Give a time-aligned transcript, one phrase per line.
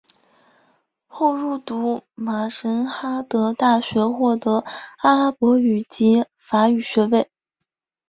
[1.05, 4.29] 后入读马什哈德大学获
[4.97, 7.29] 阿拉伯语及法语学位。